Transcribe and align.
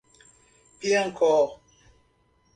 Piancó 0.79 1.61